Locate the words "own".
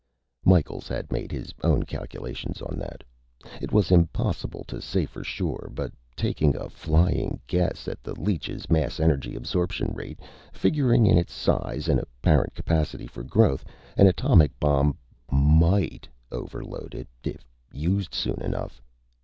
1.63-1.83